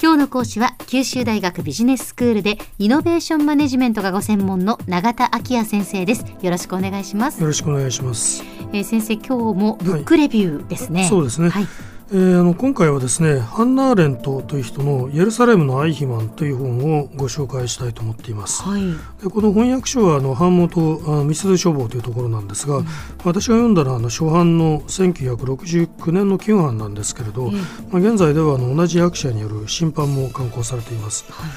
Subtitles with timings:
[0.00, 6.24] 今日の講師は九州大学ビジネススクールでイノベーションマネジメントがご専門の永田昭也先生です。
[6.40, 7.40] よろしくお願いします。
[7.40, 11.66] よろしくお願いします、えー、先生今日もブックレビューですね、はい、そうですね、はい
[12.14, 18.62] えー、あの今回はですねハンナ・ーレントという人の「イエルサレムのアイヒマン」という本をご紹介したいと思っています。
[18.62, 22.86] はい、でこの翻訳書はあの版元あミスド書房というところなんですが、うん、
[23.24, 27.60] 私が読んだのはあの初版の1969年の旧版なんですけれど、うん、ま
[27.94, 31.24] あ、現在ではあの同じ役者による審判も刊行されています。
[31.30, 31.50] はい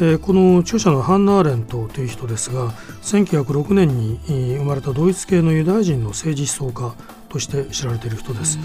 [0.00, 6.94] えー、この著者のハンナ・ーレントという人ですが1906年に生まれたドイツ系のユダヤ人の政治思想家
[7.32, 8.58] として知られている人です。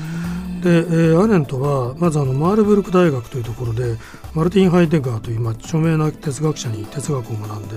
[0.61, 3.95] で、えー、アレントはまずあのマールブルク大学というところで
[4.33, 7.75] マルティン・ハイデガーという、まあ、著名な哲学者に哲学を学んで、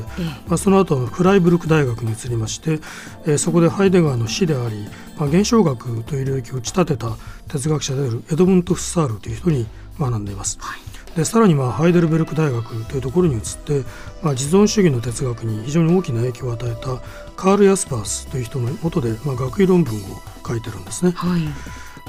[0.48, 2.80] まあ、その後フライブルク大学に移りまして、
[3.26, 7.16] えー、そこでハイデガーの師であり、まあ、現象学という領域を打ち立てた
[7.48, 9.66] 哲学者であるエドムント・フッサールという人に
[9.98, 10.58] 学んでいます。
[10.60, 10.89] はい
[11.20, 13.84] でさらにまあハイデルベルク大学というところに移って、
[14.22, 17.02] まあ、自存主義の哲学に非常に大きな影響を与えた
[17.36, 20.00] カール・ヤスパースという人の下で、まあ、学位論文を
[20.46, 21.10] 書いてるんですね。
[21.10, 21.42] はい。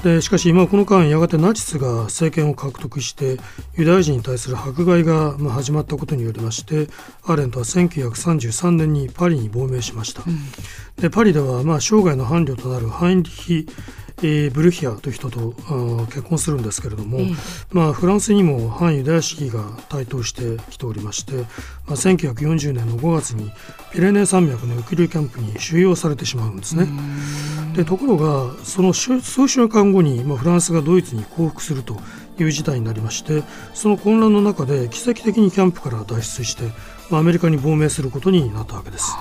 [0.02, 3.36] でしかし、まあ、この間やがてナチスが政権を獲得して
[3.76, 6.88] ユダヤ人に対する迫害がまあ始まったことによりまして
[7.22, 10.38] アーレントは1933年にパリに亡命しました、うん、
[10.96, 13.68] でパリではまあ生涯の伴侶となるハインリヒ
[14.18, 15.54] えー、ブルヒアという人と
[16.06, 17.36] 結婚するんですけれども、えー、
[17.72, 21.46] まあ、フランスにも反ユダヤ主義が台頭してきておりまして、まあ、
[21.92, 23.50] 1940年の5月に
[23.92, 26.86] ピレネー山脈の抑留キャンプに収容されてしまうんですね。
[27.74, 31.96] でところがその数週間後に、まあ、フランスがドイツに降伏すると
[32.38, 36.64] いう事態になりましてその混乱の中で奇跡的にキャンプから脱出して、
[37.10, 39.16] まあ、アメリカに亡命することになったわけです。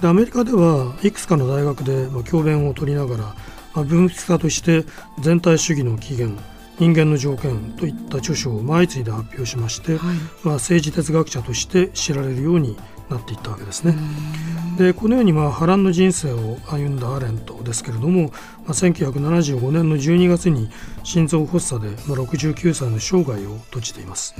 [0.00, 3.36] でアメリカではいくつかの大学で、まあ、教鞭を取りながらまあ、
[3.74, 4.84] 文筆家として
[5.20, 6.40] 全体主義の起源
[6.78, 12.76] 人間の条件といった著書を相次いで発表しまして、はい、まあ、政治哲学者として知られるように
[13.08, 13.94] なっていったわけですね。
[14.78, 18.30] でこのようにまあ波乱の人生を歩んだアレントですけれども、
[18.64, 20.70] まあ、1975年の12月に
[21.04, 24.34] 心臓発作で、まあ、69歳の生涯を閉じています。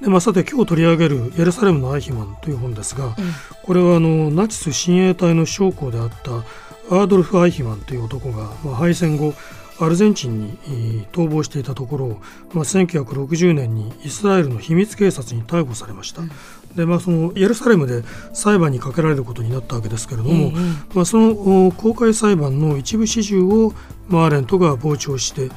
[0.00, 3.16] でまあ、さて今日取り上げる「エルサレムのアイヒマン」という本ですが、
[3.62, 6.44] これはあのナチス親衛隊の将校であった
[6.90, 9.34] アードルフ・アイヒマンという男が、まあ、敗戦後
[9.78, 12.08] アルゼンチンに逃亡していたところを、
[12.54, 16.22] まあ、1960年にイスラエルの秘密警察に逮捕されました。
[16.22, 16.30] うん
[16.76, 18.04] でまあ、そのエルサレムで
[18.34, 20.52] 裁判にかけられることになったわけですけれども、うん
[20.92, 23.72] まあ、その公開裁判の一部始終を、
[24.08, 25.50] まあ、アーレントが傍聴して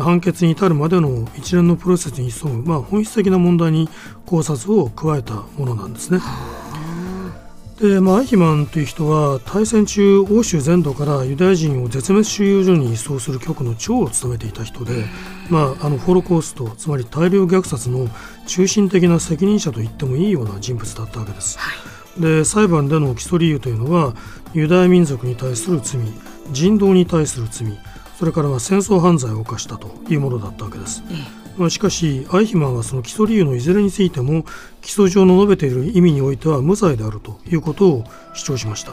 [0.00, 3.90] 判決に至るまでの一連のプロセスに潜む、まあ、本質的な問題に
[4.24, 6.20] 考察を加えたものなんですね。
[7.82, 15.04] でまあ、アイヒマンという人は大戦中欧州全土からユダヤ人を絶滅収容所に移送する局の長を務めていた人で、
[15.50, 18.06] まあ、あのホロコーストつまり大量虐殺の
[18.46, 21.58] 中心的な責任者と言ってもいいような人物だったわけです。
[22.20, 24.14] で裁判での起訴理由というのは
[24.54, 26.00] ユダヤ民族に対する罪
[26.52, 27.66] 人道に対する罪
[28.16, 31.02] それからまあ戦争犯罪を犯したというものだったわけです。
[31.56, 34.44] まあ、しかしアイヒマンはその起訴理由のいずれについても
[34.80, 38.04] 起訴状の述べている意味においては無罪であるということを
[38.34, 38.92] 主張しました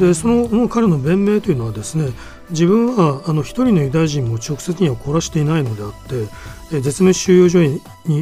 [0.00, 2.10] でその彼の弁明というのはですね
[2.50, 5.92] 自分はあの一人のユダヤ人も直接には殺していないのであっ
[6.70, 7.80] て絶滅収容所に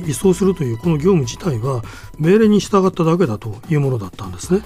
[0.09, 1.83] 移送するというこの業務自体は
[2.19, 4.63] 命令に従っただけだというものだったんですね。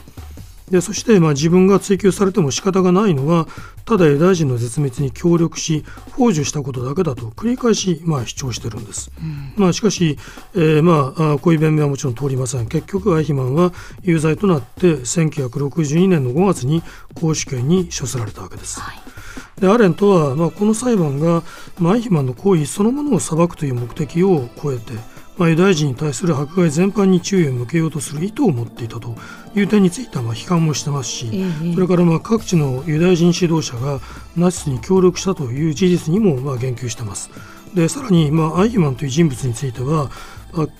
[0.71, 3.47] でそしてまあ自分が追及されても仕方がないのは
[3.85, 5.85] ただユダヤ人の絶滅に協力し
[6.17, 10.19] 幇助したことだけだと繰り返しまあ主張してるんです、うん、まあ、しかし、
[10.55, 13.73] えー、まあこういう弁明はもちろん通りません結局アイヒマンは
[14.03, 16.83] 有罪となって1962年の5月に
[17.15, 19.61] 公主権に処せられたわけです、はい。
[19.61, 21.43] でアレントは、まあ、この裁判が、
[21.79, 24.93] まあ、アイヒマンの行為そのものを裁くという目的を超えて
[25.37, 29.17] まあ、ユダヤ人に対する迫害全般に注意を向けようとする意図を持っていたと
[29.55, 34.01] いう点についてはまあ批判もしてますし、ええ、それからまあ各地のユダヤ人指導者が
[34.37, 37.31] ナチスに協力したという事実にもまあ言及しています。
[37.75, 40.11] でさらに、まあ、アイヒマンという人物については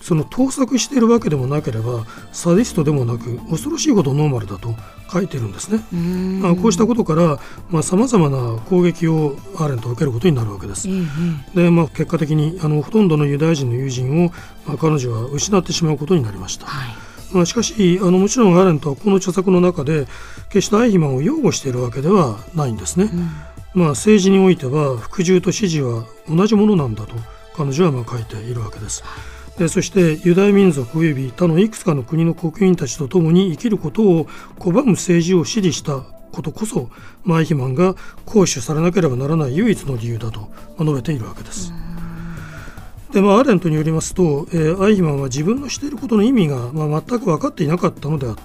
[0.01, 4.75] その盗作しているわけでもなければサディストでもなく恐ろしいほどノーマルだと
[5.11, 5.83] 書いてるんですね。
[6.41, 10.87] まあ、こうしたことからさまざ、まな攻撃をアーレントは受けることになるわけです。
[11.53, 14.31] で、まあ、結果的にあのほとんどのユダヤ人の友人を、
[14.65, 16.65] まあ、彼女は失ってしまうことになりました。
[16.65, 17.05] はい
[17.35, 20.07] まあ、しかしあのもちろんアーレントはこの著作の中で
[20.49, 23.09] 決してアイヒマンを擁護しているわけではないんですね。
[23.75, 27.13] うん、まあ、政治においては服従と支持は同じものなんだと
[27.55, 29.03] 彼女はまあ書いているわけです。
[29.03, 29.07] で
[29.69, 34.25] そしてユダヤ民族及び他のいくつかの国の国民たちと共に生きることを
[34.59, 36.89] 拒む政治を支持したことこそ、
[37.23, 41.73] まあ、アイヒマンが行使されなければならない唯一の理由だと述べているわけです。
[43.13, 48.41] でまあ、アーレントによりますと、えー、アイヒマンは自分のしていることの意味が、まあ、全く分かっていなかったのであった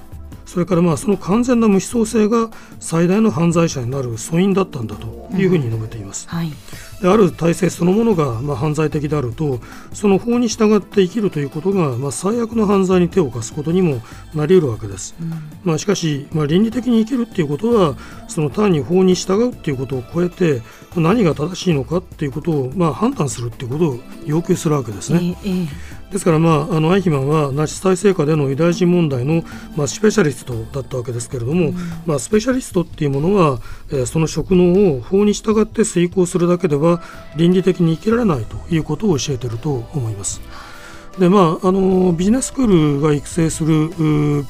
[0.47, 6.27] それからまあその完全な無思想性が最大の犯罪者になる素因だったんだというふうに述べています。
[6.29, 6.53] うんはい
[7.01, 9.61] である体制そのものがまあ犯罪的であると
[9.93, 14.01] その法に従って生きるということがまあ最悪の犯罪に手を貸すことにも
[14.35, 15.31] なり得るわけです、うん、
[15.65, 17.97] まあ、しかし、まあ、倫理的に生きるっていうことは
[18.29, 20.63] その単に法に従うっていうことを超えて
[20.97, 25.37] 何が正しいのかっていうことをまあ判断するっていうことを要求するわけですね。
[25.45, 29.45] えーえーですから、まあ、あのアイヒマンはナチス体制下でのユダヤ人問題の、
[29.77, 33.61] まあ、スペシャリストだったわけですけれども、うん、まあ、スペシャリストっていうものは、
[33.91, 36.90] えー、その職能を法に従って遂行するだけでは
[37.37, 40.41] 倫理的に生きられないということを教えていると思います。
[41.21, 43.91] でまあ、あのビジネススクールが育成する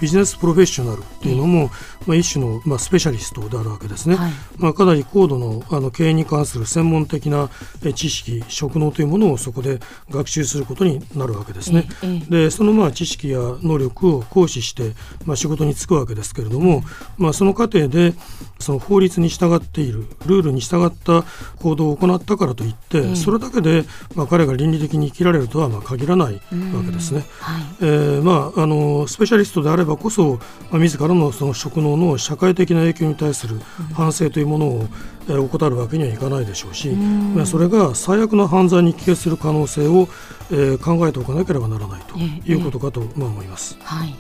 [0.01, 1.71] ビジネスプロフェッショナルというのも、
[2.07, 7.51] まあ、一種の、まあ、スペシャリストであるわけですね、はい、まあ、かなり高度のあの経営に関する専門的な
[7.95, 11.89] 知識職能というものをそこで学習することになるわけですね、
[12.31, 14.93] でそのまあ知識や能力を行使して、
[15.27, 16.83] まあ、仕事に就くわけですけれども、
[17.19, 18.15] まあ、その過程で
[18.59, 21.25] その法律に従っているルールに従った
[21.61, 23.85] 行動を行ったからといって、それだけで、
[24.15, 26.41] まあ、彼が倫理的に生きられるとはまあ限らない
[26.77, 30.39] わけですね、はい、えー、まあ、あのスペシャリストであればこそ、
[30.71, 33.61] まあ、自らのその職能の社会的な影響に対する
[33.95, 34.89] 反省というものを、
[35.29, 40.09] えー、怠るわけにはいかないでしょうし、うそれが最悪の犯罪に帰結する可能性を、
[40.51, 43.77] えー、考えておかなければならないということかと、まあ、思います。
[43.81, 44.15] はい。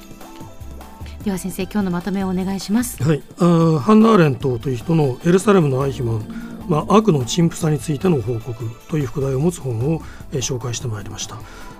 [1.25, 3.03] では先生今日のまとめをお願いします。
[3.03, 10.03] はい、あハンナ・ーレントという人のエルサレムのアイヒマン、まあ、悪の陳腐さについての報告という副題を持つ本を、
[10.33, 11.37] えー、紹介してまいりました。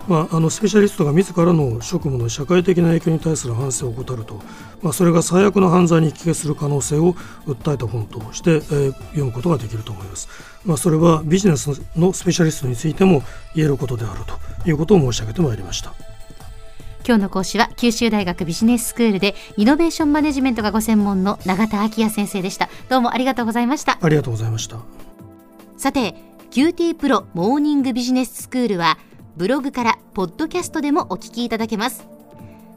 [0.09, 4.41] まあ、あのスペシャリストが自らの職務の社会的な影響に対する反省を怠ると、
[4.83, 7.15] まあ、それが最悪の犯罪に帰結する可能性を
[7.47, 10.29] 訴えた本として、えー、読むことができると思います、
[10.65, 13.23] まあ、それはビジネスのスペシャリストについても
[13.55, 15.93] 言えることであるということを申し上げてまいりました。
[17.07, 22.69] 今日の講師は九州大学ビジネススクールでイノベーションマネジメントがご専門の永田昭也先生でした。
[22.91, 23.99] どうもありがとうございました。
[24.01, 24.79] ありがとうございました。
[25.79, 26.15] さて
[26.51, 28.99] QT プロモーニングビジネススクールは
[29.41, 32.07] 「ブログからポッドキャストでもお聞きいただけます。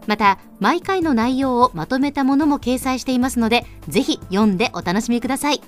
[0.07, 5.60] また毎回の内容をまとめたものも掲載していますのでぜひ読んでお楽しみください。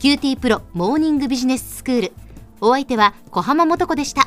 [0.00, 2.12] QT プロモーニングビジネススクール。
[2.60, 4.26] お相手は小浜もとこでした。